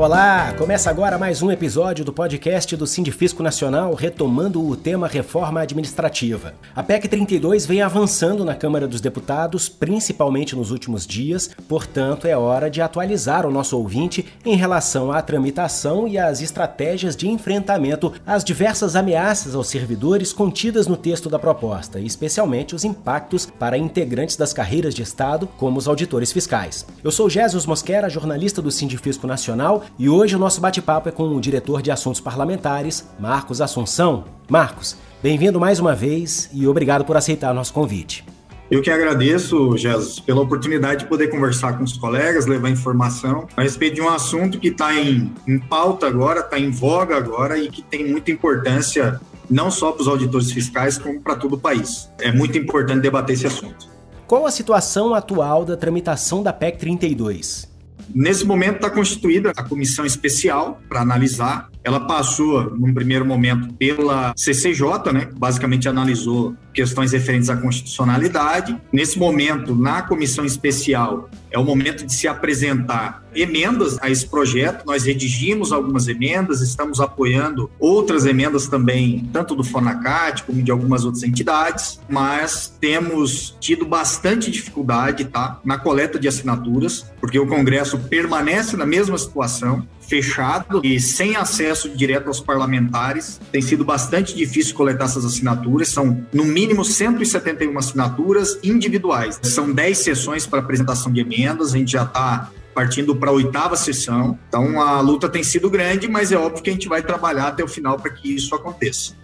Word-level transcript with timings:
Olá, 0.00 0.54
começa 0.56 0.88
agora 0.88 1.18
mais 1.18 1.42
um 1.42 1.50
episódio 1.50 2.06
do 2.06 2.10
podcast 2.10 2.74
do 2.74 2.86
Sindifisco 2.86 3.42
Nacional 3.42 3.92
retomando 3.92 4.66
o 4.66 4.74
tema 4.74 5.06
reforma 5.06 5.60
administrativa. 5.60 6.54
A 6.74 6.82
PEC 6.82 7.06
32 7.06 7.66
vem 7.66 7.82
avançando 7.82 8.42
na 8.42 8.54
Câmara 8.54 8.88
dos 8.88 9.02
Deputados, 9.02 9.68
principalmente 9.68 10.56
nos 10.56 10.70
últimos 10.70 11.06
dias, 11.06 11.50
portanto 11.68 12.26
é 12.26 12.34
hora 12.34 12.70
de 12.70 12.80
atualizar 12.80 13.44
o 13.44 13.50
nosso 13.50 13.76
ouvinte 13.76 14.24
em 14.42 14.56
relação 14.56 15.12
à 15.12 15.20
tramitação 15.20 16.08
e 16.08 16.16
às 16.16 16.40
estratégias 16.40 17.14
de 17.14 17.28
enfrentamento 17.28 18.10
às 18.26 18.42
diversas 18.42 18.96
ameaças 18.96 19.54
aos 19.54 19.68
servidores 19.68 20.32
contidas 20.32 20.86
no 20.86 20.96
texto 20.96 21.28
da 21.28 21.38
proposta, 21.38 22.00
especialmente 22.00 22.74
os 22.74 22.84
impactos 22.84 23.44
para 23.44 23.76
integrantes 23.76 24.34
das 24.34 24.54
carreiras 24.54 24.94
de 24.94 25.02
Estado, 25.02 25.46
como 25.58 25.78
os 25.78 25.86
auditores 25.86 26.32
fiscais. 26.32 26.86
Eu 27.04 27.10
sou 27.10 27.28
Jesus 27.28 27.66
Mosquera, 27.66 28.08
jornalista 28.08 28.62
do 28.62 28.70
Sindifisco 28.70 29.26
Nacional 29.26 29.89
e 29.98 30.08
hoje 30.08 30.36
o 30.36 30.38
nosso 30.38 30.60
bate-papo 30.60 31.08
é 31.08 31.12
com 31.12 31.34
o 31.34 31.40
diretor 31.40 31.82
de 31.82 31.90
Assuntos 31.90 32.20
Parlamentares, 32.20 33.08
Marcos 33.18 33.60
Assunção. 33.60 34.24
Marcos, 34.48 34.96
bem-vindo 35.22 35.60
mais 35.60 35.78
uma 35.78 35.94
vez 35.94 36.48
e 36.52 36.66
obrigado 36.66 37.04
por 37.04 37.16
aceitar 37.16 37.54
nosso 37.54 37.72
convite. 37.72 38.24
Eu 38.70 38.80
que 38.80 38.90
agradeço, 38.90 39.76
Jesus, 39.76 40.20
pela 40.20 40.42
oportunidade 40.42 41.00
de 41.00 41.06
poder 41.06 41.28
conversar 41.28 41.76
com 41.76 41.82
os 41.82 41.94
colegas, 41.94 42.46
levar 42.46 42.70
informação 42.70 43.48
a 43.56 43.62
respeito 43.62 43.96
de 43.96 44.00
um 44.00 44.08
assunto 44.08 44.60
que 44.60 44.68
está 44.68 44.94
em, 44.94 45.32
em 45.46 45.58
pauta 45.58 46.06
agora, 46.06 46.40
está 46.40 46.58
em 46.58 46.70
voga 46.70 47.16
agora 47.16 47.58
e 47.58 47.68
que 47.68 47.82
tem 47.82 48.06
muita 48.08 48.30
importância 48.30 49.20
não 49.50 49.70
só 49.70 49.90
para 49.90 50.02
os 50.02 50.08
auditores 50.08 50.52
fiscais, 50.52 50.96
como 50.96 51.20
para 51.20 51.34
todo 51.34 51.54
o 51.54 51.58
país. 51.58 52.08
É 52.20 52.30
muito 52.30 52.56
importante 52.56 53.00
debater 53.00 53.34
esse 53.34 53.46
assunto. 53.46 53.88
Qual 54.26 54.46
a 54.46 54.50
situação 54.52 55.12
atual 55.12 55.64
da 55.64 55.76
tramitação 55.76 56.40
da 56.40 56.52
PEC 56.52 56.78
32? 56.78 57.69
Nesse 58.14 58.44
momento 58.44 58.76
está 58.76 58.90
constituída 58.90 59.52
a 59.56 59.62
comissão 59.62 60.04
especial 60.04 60.80
para 60.88 61.00
analisar. 61.00 61.68
Ela 61.82 62.00
passou, 62.00 62.76
num 62.76 62.92
primeiro 62.92 63.24
momento, 63.24 63.72
pela 63.74 64.32
CCJ, 64.36 65.12
né? 65.12 65.28
Basicamente 65.36 65.88
analisou 65.88 66.54
questões 66.72 67.12
referentes 67.12 67.50
à 67.50 67.56
constitucionalidade. 67.56 68.76
Nesse 68.92 69.18
momento, 69.18 69.74
na 69.74 70.02
comissão 70.02 70.44
especial, 70.44 71.28
é 71.50 71.58
o 71.58 71.64
momento 71.64 72.06
de 72.06 72.14
se 72.14 72.28
apresentar 72.28 73.24
emendas 73.34 73.98
a 74.00 74.10
esse 74.10 74.26
projeto. 74.26 74.84
Nós 74.86 75.04
redigimos 75.04 75.72
algumas 75.72 76.08
emendas, 76.08 76.60
estamos 76.60 77.00
apoiando 77.00 77.70
outras 77.78 78.24
emendas 78.24 78.68
também, 78.68 79.28
tanto 79.32 79.54
do 79.54 79.64
Fonacat 79.64 80.44
como 80.44 80.62
de 80.62 80.70
algumas 80.70 81.04
outras 81.04 81.22
entidades, 81.22 82.00
mas 82.08 82.72
temos 82.80 83.56
tido 83.60 83.84
bastante 83.84 84.50
dificuldade 84.50 85.24
tá, 85.24 85.60
na 85.64 85.78
coleta 85.78 86.18
de 86.18 86.28
assinaturas, 86.28 87.06
porque 87.20 87.38
o 87.38 87.46
Congresso 87.46 87.98
permanece 87.98 88.76
na 88.76 88.86
mesma 88.86 89.18
situação 89.18 89.86
fechado 90.10 90.80
e 90.84 90.98
sem 90.98 91.36
acesso 91.36 91.88
direto 91.88 92.26
aos 92.26 92.40
parlamentares. 92.40 93.40
Tem 93.52 93.62
sido 93.62 93.84
bastante 93.84 94.34
difícil 94.34 94.74
coletar 94.74 95.04
essas 95.04 95.24
assinaturas. 95.24 95.88
São, 95.88 96.26
no 96.32 96.44
mínimo, 96.44 96.59
171 96.84 97.78
assinaturas 97.78 98.58
individuais. 98.62 99.38
São 99.42 99.72
10 99.72 99.98
sessões 99.98 100.46
para 100.46 100.60
apresentação 100.60 101.12
de 101.12 101.20
emendas. 101.20 101.74
A 101.74 101.78
gente 101.78 101.92
já 101.92 102.04
está 102.04 102.50
partindo 102.74 103.14
para 103.14 103.30
a 103.30 103.32
oitava 103.32 103.76
sessão. 103.76 104.38
Então 104.48 104.80
a 104.80 105.00
luta 105.00 105.28
tem 105.28 105.42
sido 105.42 105.68
grande, 105.68 106.08
mas 106.08 106.32
é 106.32 106.36
óbvio 106.36 106.62
que 106.62 106.70
a 106.70 106.72
gente 106.72 106.88
vai 106.88 107.02
trabalhar 107.02 107.48
até 107.48 107.62
o 107.62 107.68
final 107.68 107.98
para 107.98 108.10
que 108.10 108.34
isso 108.34 108.54
aconteça. 108.54 109.14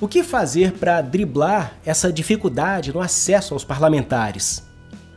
O 0.00 0.06
que 0.06 0.22
fazer 0.22 0.72
para 0.72 1.00
driblar 1.00 1.74
essa 1.84 2.12
dificuldade 2.12 2.92
no 2.92 3.00
acesso 3.00 3.54
aos 3.54 3.64
parlamentares? 3.64 4.67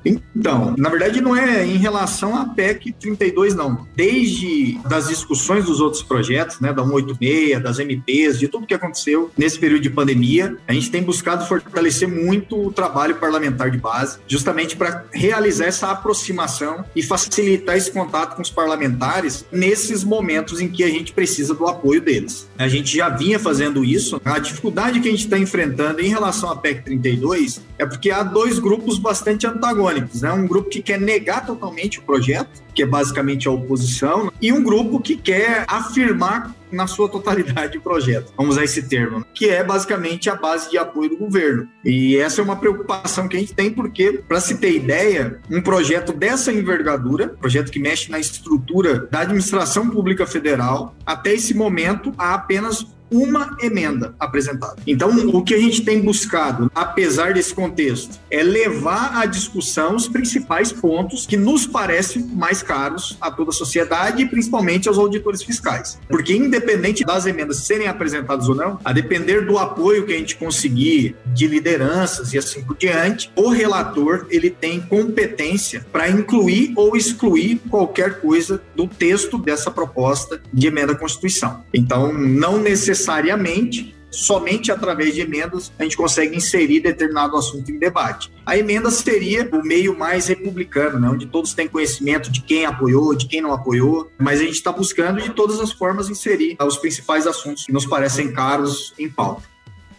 Então, 0.06 0.76
na 0.78 0.90
verdade 0.90 1.22
não 1.22 1.36
é 1.36 1.66
em 1.66 1.78
relação 1.78 2.36
à 2.36 2.46
PEC 2.46 2.94
32 2.94 3.56
não. 3.56 3.88
Desde 3.96 4.80
das 4.88 5.08
discussões 5.08 5.66
dos 5.66 5.80
outros 5.80 6.02
projetos, 6.02 6.60
né, 6.60 6.74
da 6.74 6.84
186, 6.84 7.62
das 7.62 7.80
MPs, 7.80 8.40
de 8.40 8.48
tudo 8.48 8.66
que 8.66 8.74
aconteceu 8.74 9.32
nesse 9.38 9.60
período 9.60 9.82
de 9.82 9.90
pandemia, 9.90 10.58
a 10.68 10.74
gente 10.74 10.90
tem 10.90 11.04
buscado 11.04 11.46
fortalecer 11.46 12.08
muito 12.08 12.68
o 12.68 12.72
trabalho 12.72 13.16
parlamentar 13.16 13.70
de 13.70 13.78
base, 13.78 14.20
justamente 14.28 14.76
para 14.76 15.06
realizar 15.12 15.66
essa 15.66 15.92
aproximação 15.92 16.84
e 16.96 17.04
facilitar 17.04 17.78
esse 17.78 17.92
contato 17.92 18.36
com 18.36 18.42
os 18.42 18.50
parlamentares 18.50 19.46
nesses 19.52 20.04
momentos 20.04 20.60
em 20.60 20.68
que 20.68 20.84
a 20.84 20.90
gente 20.90 21.14
precisa 21.14 21.54
do 21.54 21.68
apoio 21.68 22.02
deles. 22.02 22.50
A 22.58 22.68
gente 22.68 22.96
já 22.96 23.10
vinha 23.10 23.40
fazendo 23.40 23.84
isso. 23.84 24.22
A 24.24 24.40
dificuldade 24.40 25.00
que 25.00 25.08
a 25.08 25.12
gente 25.12 25.26
está 25.26 25.38
enfrentando 25.38 26.02
em 26.02 26.10
relação 26.10 26.50
à 26.50 26.56
PEC 26.56 26.84
32 26.84 27.62
é 27.78 27.86
porque 27.86 28.12
há 28.12 28.24
dois 28.24 28.60
grupos 28.60 28.98
bastante 28.98 29.46
antagônicos 29.46 29.91
né? 30.22 30.32
Um 30.32 30.48
grupo 30.48 30.70
que 30.70 30.82
quer 30.82 31.00
negar 31.00 31.46
totalmente 31.46 32.00
o 32.00 32.04
projeto, 32.04 32.62
que 32.74 32.84
é 32.84 32.86
basicamente 32.86 33.48
a 33.48 33.52
oposição, 33.52 34.32
e 34.42 34.52
um 34.52 34.64
grupo 34.64 35.00
que 35.00 35.16
quer 35.16 35.66
afirmar 35.68 36.56
na 36.72 36.88
sua 36.88 37.10
totalidade 37.10 37.78
o 37.78 37.82
projeto. 37.82 38.34
Vamos 38.38 38.56
usar 38.56 38.64
esse 38.64 38.84
termo, 38.84 39.26
que 39.34 39.50
é 39.50 39.64
basicamente 39.64 40.30
a 40.30 40.36
base 40.36 40.70
de 40.70 40.78
apoio 40.78 41.10
do 41.10 41.18
governo. 41.18 41.68
E 41.84 42.16
essa 42.16 42.42
é 42.42 42.44
uma 42.44 42.56
preocupação 42.56 43.28
que 43.28 43.36
a 43.36 43.40
gente 43.40 43.54
tem, 43.54 43.70
porque, 43.70 44.22
para 44.26 44.40
se 44.40 44.58
ter 44.58 44.74
ideia, 44.74 45.40
um 45.50 45.62
projeto 45.62 46.14
dessa 46.14 46.52
envergadura, 46.52 47.28
projeto 47.28 47.72
que 47.72 47.80
mexe 47.80 48.10
na 48.10 48.20
estrutura 48.20 49.08
da 49.12 49.22
administração 49.22 49.90
pública 49.90 50.26
federal, 50.26 50.96
até 51.06 51.34
esse 51.34 51.54
momento 51.54 52.14
há 52.18 52.34
apenas 52.34 52.86
uma 53.12 53.58
emenda 53.62 54.16
apresentada. 54.18 54.78
Então, 54.88 55.10
o 55.34 55.44
que 55.44 55.54
a 55.54 55.60
gente 55.60 55.84
tem 55.84 56.02
buscado, 56.02 56.72
apesar 56.74 57.34
desse 57.34 57.54
contexto, 57.54 58.20
é 58.32 58.42
levar 58.42 59.18
à 59.18 59.26
discussão 59.26 59.96
os 59.96 60.08
principais 60.08 60.72
pontos 60.72 61.26
que 61.26 61.36
nos 61.36 61.68
parecem 61.68 62.24
mais 62.24 62.64
caros 62.64 63.18
a 63.20 63.30
toda 63.30 63.50
a 63.50 63.54
sociedade 63.54 64.24
e 64.24 64.28
principalmente 64.28 64.88
aos 64.88 64.98
auditores 64.98 65.44
fiscais. 65.44 66.00
Porque, 66.08 66.34
independente 66.34 67.04
das 67.04 67.26
emendas 67.26 67.58
serem 67.58 67.88
apresentadas 67.88 68.48
ou 68.48 68.56
não, 68.56 68.80
a 68.86 68.94
depender 68.94 69.42
do 69.46 69.58
apoio 69.58 70.06
que 70.06 70.14
a 70.14 70.18
gente 70.18 70.38
conseguir 70.38 71.16
de 71.26 71.48
lideranças 71.48 72.34
e 72.34 72.38
assim 72.38 72.64
por 72.64 72.78
diante, 72.78 73.32
o 73.36 73.50
relator 73.50 74.26
ele 74.30 74.50
tem 74.50 74.80
competência 74.80 75.86
para 75.92 76.10
incluir 76.10 76.72
ou 76.76 76.96
excluir 76.96 77.60
qualquer 77.70 78.22
coisa 78.22 78.62
do 78.76 78.88
texto 78.88 79.38
dessa 79.38 79.70
proposta 79.70 80.42
de 80.54 80.68
emenda 80.68 80.94
à 80.94 80.96
Constituição. 80.96 81.64
Então, 81.74 82.14
não 82.14 82.58
necessariamente 82.58 83.01
necessariamente 83.02 83.96
somente 84.12 84.74
através 84.74 85.16
de 85.16 85.22
emendas 85.22 85.72
a 85.80 85.84
gente 85.84 85.96
consegue 85.96 86.36
inserir 86.36 86.82
determinado 86.82 87.38
assunto 87.38 87.72
em 87.72 87.80
debate. 87.80 88.30
A 88.46 88.58
emenda 88.58 88.92
seria 88.92 89.50
o 89.54 89.64
meio 89.64 89.98
mais 89.98 90.28
republicano, 90.28 91.00
né, 91.00 91.08
onde 91.08 91.28
todos 91.28 91.54
têm 91.54 91.68
conhecimento 91.68 92.30
de 92.30 92.42
quem 92.42 92.66
apoiou, 92.66 93.16
de 93.16 93.26
quem 93.26 93.42
não 93.42 93.54
apoiou, 93.54 94.12
mas 94.18 94.42
a 94.42 94.44
gente 94.44 94.56
está 94.56 94.72
buscando 94.72 95.22
de 95.22 95.30
todas 95.30 95.62
as 95.62 95.72
formas 95.72 96.10
inserir 96.10 96.58
os 96.60 96.78
principais 96.78 97.26
assuntos 97.26 97.66
que 97.66 97.72
nos 97.72 97.86
parecem 97.86 98.34
caros 98.34 98.94
em 99.00 99.10
pauta. 99.10 99.44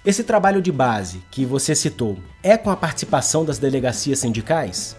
Esse 0.05 0.23
trabalho 0.23 0.61
de 0.61 0.71
base 0.71 1.23
que 1.31 1.47
você 1.47 1.75
citou 1.75 2.19
é 2.43 2.59
com 2.59 2.71
a 2.71 2.77
participação 2.77 3.47
das 3.47 3.59
delegacias 3.59 4.19
sindicais? 4.19 4.95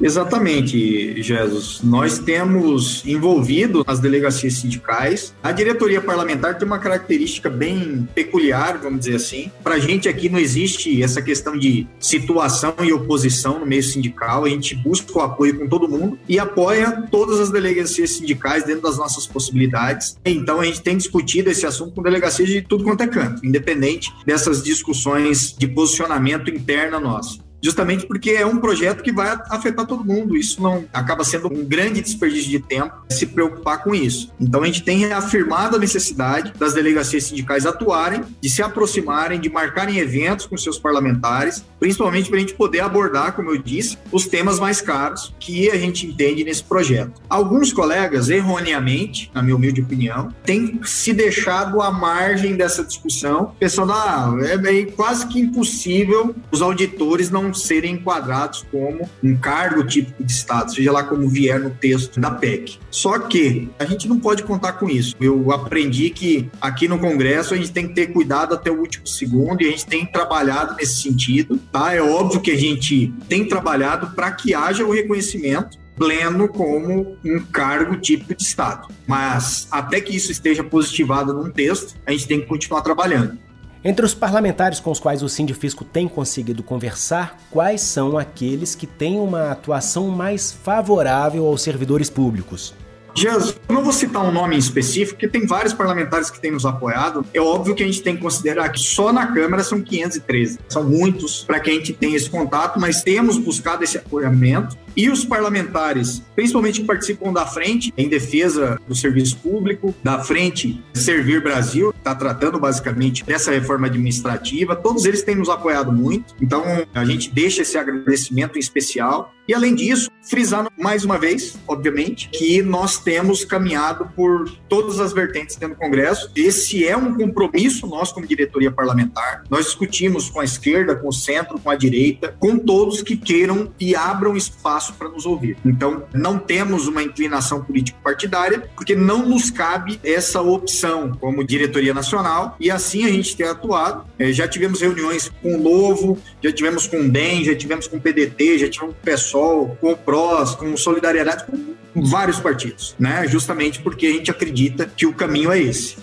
Exatamente, 0.00 1.22
Jesus. 1.22 1.80
Nós 1.82 2.18
temos 2.18 3.04
envolvido 3.06 3.84
nas 3.86 4.00
delegacias 4.00 4.54
sindicais. 4.54 5.34
A 5.42 5.52
diretoria 5.52 6.00
parlamentar 6.00 6.58
tem 6.58 6.66
uma 6.66 6.78
característica 6.78 7.48
bem 7.48 8.08
peculiar, 8.14 8.78
vamos 8.78 9.00
dizer 9.00 9.16
assim. 9.16 9.50
Para 9.62 9.76
a 9.76 9.78
gente 9.78 10.08
aqui 10.08 10.28
não 10.28 10.38
existe 10.38 11.02
essa 11.02 11.22
questão 11.22 11.56
de 11.56 11.86
situação 11.98 12.74
e 12.82 12.92
oposição 12.92 13.58
no 13.58 13.66
meio 13.66 13.82
sindical. 13.82 14.44
A 14.44 14.48
gente 14.48 14.74
busca 14.74 15.18
o 15.18 15.22
apoio 15.22 15.58
com 15.58 15.68
todo 15.68 15.88
mundo 15.88 16.18
e 16.28 16.38
apoia 16.38 17.04
todas 17.10 17.38
as 17.40 17.50
delegacias 17.50 18.10
sindicais 18.10 18.64
dentro 18.64 18.82
das 18.82 18.98
nossas 18.98 19.26
possibilidades. 19.26 20.16
Então 20.24 20.60
a 20.60 20.64
gente 20.64 20.82
tem 20.82 20.96
discutido 20.96 21.50
esse 21.50 21.66
assunto 21.66 21.92
com 21.94 22.02
delegacias 22.02 22.48
de 22.48 22.62
tudo 22.62 22.84
quanto 22.84 23.02
é 23.02 23.06
canto, 23.06 23.44
independente 23.46 24.12
dessas 24.26 24.62
discussões 24.62 25.54
de 25.56 25.68
posicionamento 25.68 26.50
interno 26.50 26.98
nosso 27.00 27.43
justamente 27.64 28.06
porque 28.06 28.32
é 28.32 28.44
um 28.44 28.58
projeto 28.58 29.02
que 29.02 29.10
vai 29.10 29.38
afetar 29.48 29.86
todo 29.86 30.04
mundo. 30.04 30.36
Isso 30.36 30.62
não 30.62 30.84
acaba 30.92 31.24
sendo 31.24 31.50
um 31.50 31.64
grande 31.64 32.02
desperdício 32.02 32.50
de 32.50 32.60
tempo 32.60 32.92
se 33.08 33.24
preocupar 33.24 33.82
com 33.82 33.94
isso. 33.94 34.30
Então 34.38 34.62
a 34.62 34.66
gente 34.66 34.82
tem 34.82 34.98
reafirmado 34.98 35.76
a 35.76 35.78
necessidade 35.78 36.52
das 36.58 36.74
delegacias 36.74 37.24
sindicais 37.24 37.64
atuarem, 37.64 38.22
de 38.38 38.50
se 38.50 38.62
aproximarem, 38.62 39.40
de 39.40 39.48
marcarem 39.48 39.96
eventos 39.96 40.44
com 40.44 40.58
seus 40.58 40.78
parlamentares, 40.78 41.64
principalmente 41.80 42.28
para 42.28 42.36
a 42.36 42.40
gente 42.40 42.52
poder 42.52 42.80
abordar, 42.80 43.32
como 43.32 43.50
eu 43.50 43.56
disse, 43.56 43.96
os 44.12 44.26
temas 44.26 44.60
mais 44.60 44.82
caros 44.82 45.34
que 45.40 45.70
a 45.70 45.76
gente 45.78 46.06
entende 46.06 46.44
nesse 46.44 46.62
projeto. 46.62 47.22
Alguns 47.30 47.72
colegas, 47.72 48.28
erroneamente, 48.28 49.30
na 49.32 49.42
minha 49.42 49.56
humilde 49.56 49.80
opinião, 49.80 50.28
têm 50.44 50.80
se 50.84 51.14
deixado 51.14 51.80
à 51.80 51.90
margem 51.90 52.56
dessa 52.56 52.84
discussão, 52.84 53.54
pensando, 53.58 53.92
ah, 53.92 54.34
é 54.42 54.84
quase 54.84 55.26
que 55.28 55.40
impossível 55.40 56.34
os 56.50 56.60
auditores 56.60 57.30
não 57.30 57.53
serem 57.54 57.94
enquadrados 57.94 58.64
como 58.70 59.08
um 59.22 59.36
cargo 59.36 59.84
típico 59.84 60.22
de 60.22 60.32
Estado, 60.32 60.74
seja 60.74 60.92
lá 60.92 61.04
como 61.04 61.28
vier 61.28 61.60
no 61.60 61.70
texto 61.70 62.20
da 62.20 62.30
PEC. 62.30 62.78
Só 62.90 63.18
que 63.18 63.68
a 63.78 63.84
gente 63.84 64.08
não 64.08 64.18
pode 64.18 64.42
contar 64.42 64.74
com 64.74 64.88
isso. 64.88 65.14
Eu 65.20 65.52
aprendi 65.52 66.10
que 66.10 66.50
aqui 66.60 66.88
no 66.88 66.98
Congresso 66.98 67.54
a 67.54 67.56
gente 67.56 67.72
tem 67.72 67.88
que 67.88 67.94
ter 67.94 68.08
cuidado 68.08 68.54
até 68.54 68.70
o 68.70 68.78
último 68.78 69.06
segundo 69.06 69.62
e 69.62 69.68
a 69.68 69.70
gente 69.70 69.86
tem 69.86 70.06
trabalhado 70.06 70.76
nesse 70.76 71.02
sentido. 71.02 71.58
Tá? 71.72 71.92
É 71.92 72.02
óbvio 72.02 72.40
que 72.40 72.50
a 72.50 72.58
gente 72.58 73.12
tem 73.28 73.46
trabalhado 73.46 74.14
para 74.14 74.30
que 74.32 74.54
haja 74.54 74.84
o 74.84 74.92
reconhecimento 74.92 75.78
pleno 75.96 76.48
como 76.48 77.16
um 77.24 77.40
cargo 77.52 77.96
típico 77.96 78.34
de 78.34 78.42
Estado. 78.42 78.88
Mas 79.06 79.68
até 79.70 80.00
que 80.00 80.14
isso 80.14 80.32
esteja 80.32 80.64
positivado 80.64 81.32
num 81.32 81.50
texto, 81.50 81.94
a 82.06 82.12
gente 82.12 82.26
tem 82.26 82.40
que 82.40 82.46
continuar 82.46 82.82
trabalhando. 82.82 83.38
Entre 83.86 84.06
os 84.06 84.14
parlamentares 84.14 84.80
com 84.80 84.90
os 84.90 84.98
quais 84.98 85.22
o 85.22 85.28
Sindifisco 85.28 85.84
tem 85.84 86.08
conseguido 86.08 86.62
conversar, 86.62 87.38
quais 87.50 87.82
são 87.82 88.16
aqueles 88.16 88.74
que 88.74 88.86
têm 88.86 89.20
uma 89.20 89.50
atuação 89.50 90.08
mais 90.08 90.50
favorável 90.50 91.44
aos 91.44 91.60
servidores 91.60 92.08
públicos? 92.08 92.72
Jesus, 93.14 93.60
não 93.68 93.84
vou 93.84 93.92
citar 93.92 94.24
um 94.24 94.32
nome 94.32 94.56
em 94.56 94.58
específico, 94.58 95.18
porque 95.18 95.28
tem 95.28 95.46
vários 95.46 95.74
parlamentares 95.74 96.30
que 96.30 96.40
têm 96.40 96.50
nos 96.50 96.64
apoiado. 96.64 97.26
É 97.34 97.40
óbvio 97.40 97.74
que 97.74 97.82
a 97.82 97.86
gente 97.86 98.02
tem 98.02 98.16
que 98.16 98.22
considerar 98.22 98.70
que 98.70 98.80
só 98.80 99.12
na 99.12 99.26
Câmara 99.26 99.62
são 99.62 99.82
513. 99.82 100.58
São 100.66 100.82
muitos 100.82 101.44
para 101.44 101.60
que 101.60 101.70
a 101.70 101.74
gente 101.74 101.92
tenha 101.92 102.16
esse 102.16 102.30
contato, 102.30 102.80
mas 102.80 103.02
temos 103.02 103.36
buscado 103.36 103.84
esse 103.84 103.98
apoiamento. 103.98 104.76
E 104.96 105.10
os 105.10 105.24
parlamentares, 105.24 106.22
principalmente 106.34 106.80
que 106.80 106.86
participam 106.86 107.32
da 107.32 107.46
frente 107.46 107.92
em 107.96 108.08
defesa 108.08 108.78
do 108.86 108.94
serviço 108.94 109.36
público, 109.38 109.94
da 110.02 110.20
frente 110.20 110.82
Servir 110.92 111.42
Brasil, 111.42 111.92
está 111.96 112.14
tratando 112.14 112.58
basicamente 112.58 113.24
dessa 113.24 113.50
reforma 113.50 113.86
administrativa, 113.86 114.76
todos 114.76 115.04
eles 115.04 115.22
têm 115.22 115.34
nos 115.34 115.48
apoiado 115.48 115.90
muito. 115.90 116.34
Então, 116.40 116.64
a 116.94 117.04
gente 117.04 117.30
deixa 117.30 117.62
esse 117.62 117.76
agradecimento 117.76 118.56
em 118.56 118.60
especial. 118.60 119.34
E 119.46 119.52
além 119.52 119.74
disso, 119.74 120.10
frisando 120.22 120.70
mais 120.78 121.04
uma 121.04 121.18
vez, 121.18 121.58
obviamente, 121.68 122.30
que 122.30 122.62
nós 122.62 122.98
temos 122.98 123.44
caminhado 123.44 124.08
por 124.16 124.50
todas 124.68 125.00
as 125.00 125.12
vertentes 125.12 125.56
dentro 125.56 125.76
do 125.76 125.80
Congresso. 125.80 126.30
Esse 126.34 126.86
é 126.86 126.96
um 126.96 127.14
compromisso 127.14 127.86
nosso 127.86 128.14
como 128.14 128.26
diretoria 128.26 128.70
parlamentar. 128.70 129.44
Nós 129.50 129.66
discutimos 129.66 130.30
com 130.30 130.40
a 130.40 130.44
esquerda, 130.44 130.96
com 130.96 131.08
o 131.08 131.12
centro, 131.12 131.58
com 131.58 131.68
a 131.68 131.74
direita, 131.74 132.34
com 132.38 132.58
todos 132.58 133.02
que 133.02 133.16
queiram 133.16 133.72
e 133.78 133.94
abram 133.94 134.36
espaço 134.36 134.83
para 134.92 135.08
nos 135.08 135.26
ouvir. 135.26 135.56
Então, 135.64 136.04
não 136.12 136.38
temos 136.38 136.86
uma 136.86 137.02
inclinação 137.02 137.62
político-partidária, 137.64 138.68
porque 138.74 138.94
não 138.94 139.26
nos 139.26 139.50
cabe 139.50 139.98
essa 140.04 140.40
opção 140.40 141.12
como 141.20 141.44
diretoria 141.44 141.94
nacional, 141.94 142.56
e 142.60 142.70
assim 142.70 143.04
a 143.04 143.08
gente 143.08 143.36
tem 143.36 143.46
atuado. 143.46 144.04
É, 144.18 144.32
já 144.32 144.46
tivemos 144.46 144.80
reuniões 144.80 145.30
com 145.42 145.54
o 145.54 145.58
Novo, 145.58 146.18
já 146.42 146.52
tivemos 146.52 146.86
com 146.86 146.98
o 146.98 147.08
DEM, 147.08 147.44
já 147.44 147.54
tivemos 147.54 147.86
com 147.86 147.96
o 147.96 148.00
PDT, 148.00 148.58
já 148.58 148.68
tivemos 148.68 148.94
com 148.94 149.00
o 149.00 149.14
PSOL, 149.14 149.78
com 149.80 149.92
o 149.92 149.96
PROS, 149.96 150.54
com 150.54 150.76
Solidariedade, 150.76 151.44
com 151.46 152.02
vários 152.02 152.38
partidos, 152.38 152.94
né? 152.98 153.26
Justamente 153.26 153.80
porque 153.80 154.06
a 154.06 154.12
gente 154.12 154.30
acredita 154.30 154.86
que 154.86 155.06
o 155.06 155.14
caminho 155.14 155.52
é 155.52 155.58
esse. 155.58 155.96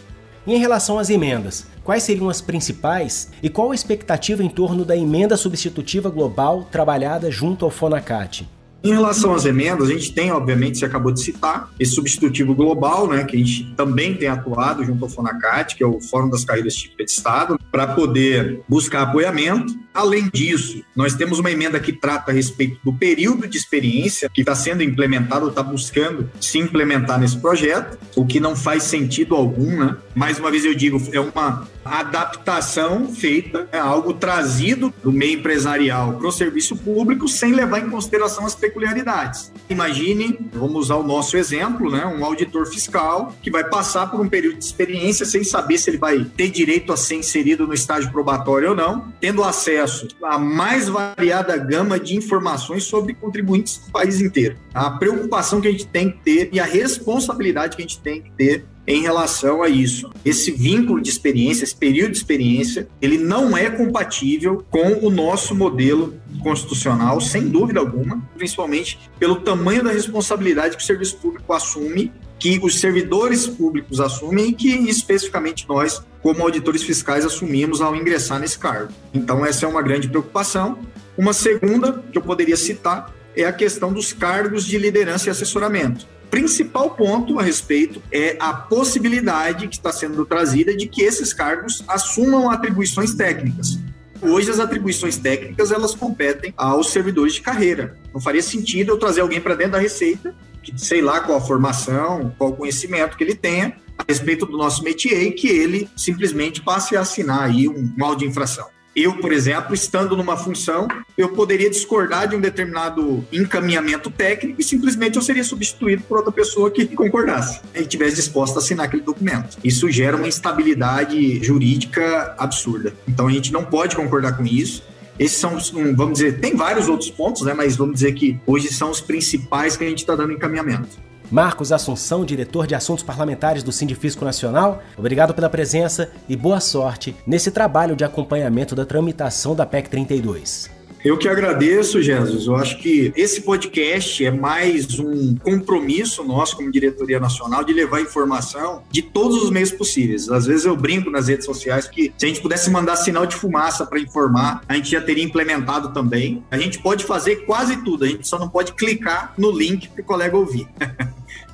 Em 0.46 0.58
relação 0.58 0.98
às 0.98 1.10
emendas, 1.10 1.68
quais 1.84 2.02
seriam 2.04 2.30
as 2.30 2.42
principais 2.42 3.30
e 3.44 3.50
qual 3.50 3.72
a 3.72 3.76
expectativa 3.76 4.44
em 4.44 4.50
torno 4.50 4.84
da 4.84 4.98
emenda 4.98 5.38
substitutiva 5.38 6.10
global 6.10 6.68
trabalhada 6.72 7.30
junto 7.30 7.64
ao 7.64 7.70
FONACAT? 7.70 8.50
Em 8.84 8.90
relação 8.90 9.36
às 9.36 9.46
emendas, 9.46 9.90
a 9.90 9.94
gente 9.94 10.12
tem, 10.12 10.32
obviamente, 10.32 10.80
você 10.80 10.86
acabou 10.86 11.12
de 11.12 11.22
citar, 11.22 11.70
esse 11.80 11.94
substitutivo 11.94 12.56
global, 12.56 13.08
né, 13.08 13.24
que 13.24 13.36
a 13.36 13.40
gente 13.40 13.74
também 13.76 14.16
tem 14.16 14.28
atuado 14.28 14.84
junto 14.84 15.06
ao 15.06 15.10
FONACAT, 15.10 15.76
que 15.76 15.84
é 15.84 15.88
o 15.88 16.02
Fórum 16.02 16.30
das 16.30 16.44
Carreiras 16.44 16.74
Típicas 16.74 17.06
de 17.06 17.12
Estado, 17.12 17.60
para 17.72 17.88
poder 17.88 18.62
buscar 18.68 19.04
apoiamento. 19.04 19.80
Além 19.94 20.30
disso, 20.34 20.84
nós 20.96 21.14
temos 21.14 21.38
uma 21.38 21.52
emenda 21.52 21.80
que 21.80 21.94
trata 21.94 22.32
a 22.32 22.34
respeito 22.34 22.80
do 22.84 22.92
período 22.92 23.48
de 23.48 23.58
experiência 23.58 24.30
que 24.34 24.42
está 24.42 24.56
sendo 24.56 24.82
implementado, 24.82 25.50
está 25.50 25.62
buscando 25.62 26.30
se 26.40 26.58
implementar 26.58 27.20
nesse 27.20 27.38
projeto, 27.38 28.00
o 28.16 28.26
que 28.26 28.40
não 28.40 28.56
faz 28.56 28.84
sentido 28.84 29.36
algum, 29.36 29.78
né? 29.78 29.96
Mais 30.16 30.40
uma 30.40 30.50
vez 30.50 30.66
eu 30.66 30.74
digo, 30.74 31.02
é 31.12 31.20
uma 31.20 31.68
adaptação 31.84 33.14
feita, 33.14 33.68
é 33.72 33.80
algo 33.80 34.14
trazido 34.14 34.94
do 35.04 35.12
meio 35.12 35.40
empresarial 35.40 36.14
para 36.14 36.28
o 36.28 36.32
serviço 36.32 36.76
público 36.76 37.28
sem 37.28 37.54
levar 37.54 37.80
em 37.80 37.90
consideração 37.90 38.46
as 38.46 38.56
peculiaridades. 38.56 39.52
Imagine, 39.70 40.38
vamos 40.54 40.86
usar 40.86 40.96
o 40.96 41.04
nosso 41.04 41.38
exemplo, 41.38 41.90
né? 41.90 42.06
Um 42.06 42.24
auditor 42.24 42.66
fiscal 42.68 43.36
que 43.42 43.52
vai 43.52 43.64
passar 43.64 44.08
por 44.08 44.20
um 44.20 44.30
período 44.30 44.58
de 44.58 44.66
experiência 44.66 45.26
sem 45.26 45.44
saber 45.44 45.78
se 45.78 45.90
ele 45.90 45.98
vai 45.98 46.24
ter 46.24 46.50
direito 46.50 46.92
a 46.94 46.98
ser 46.98 47.16
inserido 47.16 47.66
no 47.66 47.74
estágio 47.74 48.12
probatório 48.12 48.70
ou 48.70 48.76
não, 48.76 49.12
tendo 49.20 49.44
acesso 49.44 50.08
à 50.24 50.38
mais 50.38 50.88
variada 50.88 51.58
gama 51.58 52.00
de 52.00 52.16
informações 52.16 52.84
sobre 52.84 53.14
contribuintes 53.14 53.78
do 53.78 53.92
país 53.92 54.22
inteiro. 54.22 54.56
A 54.74 54.92
preocupação 54.92 55.62
que 55.62 55.68
a 55.68 55.72
gente 55.72 55.88
tem 55.88 56.12
que 56.12 56.20
ter 56.20 56.50
e 56.52 56.60
a 56.60 56.66
responsabilidade 56.66 57.76
que 57.76 57.82
a 57.82 57.86
gente 57.86 58.00
tem 58.00 58.22
que 58.22 58.32
ter 58.32 58.66
em 58.88 59.02
relação 59.02 59.62
a 59.62 59.70
isso. 59.70 60.10
Esse 60.26 60.52
vínculo 60.52 61.02
de 61.02 61.10
experiência, 61.10 61.64
esse 61.64 61.76
período 61.76 62.12
de 62.12 62.18
experiência, 62.18 62.88
ele 63.02 63.18
não 63.18 63.56
é 63.56 63.70
compatível 63.70 64.66
com 64.70 65.06
o 65.06 65.10
nosso 65.10 65.54
modelo 65.54 66.16
constitucional, 66.42 67.22
sem 67.22 67.48
dúvida 67.48 67.80
alguma, 67.80 68.22
principalmente 68.36 69.00
pelo 69.20 69.36
tamanho 69.36 69.84
da 69.84 69.92
responsabilidade 69.92 70.76
que 70.76 70.84
o 70.84 70.86
serviço 70.86 71.18
público 71.18 71.54
assume, 71.54 72.12
que 72.40 72.60
os 72.64 72.80
servidores 72.80 73.46
públicos 73.46 74.00
assumem 74.00 74.50
e 74.50 74.54
que 74.54 74.70
especificamente 74.90 75.68
nós, 75.70 76.04
como 76.24 76.42
auditores 76.42 76.82
fiscais, 76.82 77.24
assumimos 77.24 77.82
ao 77.82 77.96
ingressar 77.96 78.40
nesse 78.40 78.58
cargo. 78.58 78.92
Então, 79.14 79.46
essa 79.46 79.66
é 79.66 79.70
uma 79.70 79.82
grande 79.82 80.10
preocupação. 80.10 80.80
Uma 81.16 81.34
segunda 81.34 82.04
que 82.12 82.18
eu 82.18 82.22
poderia 82.22 82.58
citar 82.58 83.14
é 83.36 83.46
a 83.46 83.54
questão 83.54 83.94
dos 83.94 84.12
cargos 84.12 84.66
de 84.66 84.78
liderança 84.80 85.28
e 85.28 85.30
assessoramento 85.30 86.08
principal 86.32 86.92
ponto 86.92 87.38
a 87.38 87.44
respeito 87.44 88.02
é 88.10 88.38
a 88.40 88.54
possibilidade 88.54 89.68
que 89.68 89.76
está 89.76 89.92
sendo 89.92 90.26
trazida 90.26 90.76
de 90.76 90.88
que 90.88 91.04
esses 91.04 91.34
cargos 91.34 91.84
assumam 91.88 92.50
atribuições 92.50 93.14
técnicas. 93.14 93.78
Hoje 94.22 94.50
as 94.50 94.60
atribuições 94.60 95.18
técnicas 95.18 95.72
elas 95.72 95.94
competem 95.94 96.54
aos 96.56 96.90
servidores 96.90 97.34
de 97.34 97.42
carreira. 97.42 97.98
Não 98.14 98.22
faria 98.22 98.42
sentido 98.42 98.94
eu 98.94 98.98
trazer 98.98 99.20
alguém 99.22 99.42
para 99.42 99.56
dentro 99.56 99.74
da 99.74 99.80
Receita 99.80 100.34
que 100.64 100.80
sei 100.80 101.02
lá 101.02 101.20
qual 101.20 101.40
a 101.40 101.42
formação, 101.42 102.34
qual 102.38 102.52
o 102.52 102.56
conhecimento 102.56 103.18
que 103.18 103.24
ele 103.24 103.36
tenha 103.36 103.76
a 103.98 104.04
respeito 104.08 104.46
do 104.46 104.58
nosso 104.58 104.84
métier 104.84 105.34
que 105.34 105.48
ele 105.48 105.90
simplesmente 105.98 106.62
passe 106.62 106.96
a 106.96 107.02
assinar 107.02 107.42
aí 107.42 107.68
um 107.68 107.92
mal 107.98 108.16
de 108.16 108.26
infração. 108.26 108.68
Eu, 108.94 109.18
por 109.18 109.32
exemplo, 109.32 109.74
estando 109.74 110.18
numa 110.18 110.36
função, 110.36 110.88
eu 111.18 111.30
poderia 111.30 111.70
discordar 111.70 112.28
de 112.28 112.36
um 112.36 112.42
determinado 112.42 113.26
encaminhamento 113.32 114.12
técnico 114.12 114.60
e 114.60 114.64
simplesmente 114.64 115.16
eu 115.16 115.22
seria 115.22 115.44
substituído 115.44 116.04
por 116.04 116.18
outra 116.18 116.32
pessoa 116.32 116.70
que 116.70 116.86
concordasse 116.88 117.62
e 117.74 117.86
tivesse 117.86 118.18
disposta 118.18 118.60
a 118.60 118.62
assinar 118.62 118.88
aquele 118.88 119.04
documento. 119.04 119.58
Isso 119.64 119.90
gera 119.90 120.18
uma 120.18 120.28
instabilidade 120.28 121.42
jurídica 121.42 122.36
absurda. 122.38 122.94
Então 123.08 123.28
a 123.28 123.32
gente 123.32 123.54
não 123.54 123.64
pode 123.64 123.96
concordar 123.96 124.36
com 124.36 124.46
isso. 124.46 124.84
Esses 125.18 125.38
são, 125.38 125.58
vamos 125.96 126.14
dizer, 126.14 126.40
tem 126.40 126.56
vários 126.56 126.90
outros 126.90 127.10
pontos, 127.10 127.44
né? 127.44 127.54
Mas 127.54 127.78
vamos 127.78 127.96
dizer 127.96 128.14
que 128.14 128.40
hoje 128.46 128.74
são 128.74 128.90
os 128.90 129.00
principais 129.00 129.78
que 129.78 129.86
a 129.86 129.88
gente 129.88 130.00
está 130.00 130.16
dando 130.16 130.34
encaminhamento. 130.34 130.90
Marcos 131.32 131.72
Assunção, 131.72 132.26
diretor 132.26 132.68
de 132.68 132.76
Assuntos 132.76 133.06
Parlamentares 133.06 133.64
do 133.64 133.72
Sindifisco 133.72 134.26
Nacional, 134.26 134.84
obrigado 134.98 135.34
pela 135.34 135.50
presença 135.50 136.12
e 136.28 136.36
boa 136.36 136.60
sorte 136.60 137.16
nesse 137.26 137.50
trabalho 137.50 137.96
de 137.96 138.04
acompanhamento 138.04 138.76
da 138.76 138.86
tramitação 138.86 139.56
da 139.56 139.66
PEC 139.66 139.90
32. 139.90 140.70
Eu 141.04 141.18
que 141.18 141.28
agradeço, 141.28 142.00
Jesus. 142.00 142.46
Eu 142.46 142.56
acho 142.56 142.78
que 142.78 143.12
esse 143.16 143.42
podcast 143.42 144.24
é 144.24 144.30
mais 144.30 145.00
um 145.00 145.36
compromisso 145.38 146.24
nosso 146.24 146.56
como 146.56 146.72
diretoria 146.72 147.20
nacional 147.20 147.64
de 147.64 147.74
levar 147.74 148.02
informação 148.02 148.84
de 148.92 149.02
todos 149.02 149.42
os 149.42 149.50
meios 149.50 149.72
possíveis. 149.72 150.30
Às 150.30 150.46
vezes 150.46 150.66
eu 150.66 150.78
brinco 150.78 151.10
nas 151.10 151.28
redes 151.28 151.46
sociais 151.46 151.88
que 151.88 152.14
se 152.16 152.26
a 152.26 152.28
gente 152.28 152.40
pudesse 152.42 152.70
mandar 152.70 152.98
sinal 152.98 153.26
de 153.26 153.36
fumaça 153.36 153.84
para 153.84 154.00
informar, 154.00 154.62
a 154.68 154.76
gente 154.76 154.92
já 154.92 155.02
teria 155.02 155.24
implementado 155.24 155.92
também. 155.92 156.44
A 156.52 156.58
gente 156.58 156.78
pode 156.78 157.04
fazer 157.04 157.48
quase 157.48 157.78
tudo, 157.78 158.04
a 158.04 158.08
gente 158.08 158.28
só 158.28 158.38
não 158.38 158.50
pode 158.50 158.74
clicar 158.74 159.34
no 159.38 159.50
link 159.50 159.90
para 159.90 160.02
o 160.02 160.06
colega 160.06 160.38
ouvir. 160.38 160.68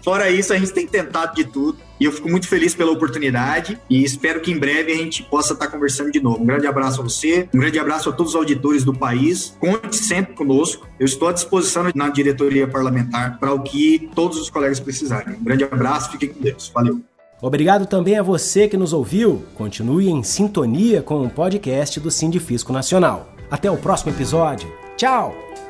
Fora 0.08 0.30
isso, 0.30 0.54
a 0.54 0.58
gente 0.58 0.72
tem 0.72 0.88
tentado 0.88 1.36
de 1.36 1.44
tudo. 1.44 1.80
E 2.00 2.06
eu 2.06 2.14
fico 2.14 2.30
muito 2.30 2.48
feliz 2.48 2.74
pela 2.74 2.94
oportunidade 2.94 3.78
e 3.90 4.06
espero 4.06 4.40
que 4.40 4.50
em 4.50 4.58
breve 4.58 4.94
a 4.94 4.96
gente 4.96 5.22
possa 5.22 5.52
estar 5.52 5.68
conversando 5.68 6.14
de 6.14 6.22
novo. 6.22 6.42
Um 6.42 6.46
grande 6.46 6.66
abraço 6.66 7.02
a 7.02 7.04
você, 7.04 7.50
um 7.54 7.60
grande 7.60 7.78
abraço 7.78 8.10
a 8.10 8.14
todos 8.14 8.32
os 8.32 8.38
auditores 8.38 8.86
do 8.86 8.94
país. 8.94 9.58
Conte 9.60 9.98
sempre 9.98 10.34
conosco. 10.34 10.88
Eu 10.98 11.06
estou 11.06 11.28
à 11.28 11.34
disposição 11.34 11.92
na 11.94 12.08
diretoria 12.08 12.66
parlamentar 12.66 13.38
para 13.38 13.54
o 13.54 13.62
que 13.62 14.10
todos 14.16 14.38
os 14.40 14.50
colegas 14.50 14.80
precisarem. 14.80 15.36
Um 15.36 15.44
grande 15.44 15.66
abraço, 15.66 16.10
fiquem 16.10 16.30
com 16.30 16.40
Deus. 16.40 16.72
Valeu. 16.74 17.02
Obrigado 17.42 17.86
também 17.86 18.18
a 18.18 18.24
você 18.24 18.70
que 18.70 18.78
nos 18.78 18.94
ouviu. 18.94 19.44
Continue 19.56 20.08
em 20.08 20.24
sintonia 20.24 21.02
com 21.02 21.26
o 21.26 21.30
podcast 21.30 22.00
do 22.00 22.10
Sindifisco 22.10 22.72
Nacional. 22.72 23.34
Até 23.52 23.70
o 23.70 23.76
próximo 23.76 24.14
episódio. 24.14 24.72
Tchau! 24.96 25.67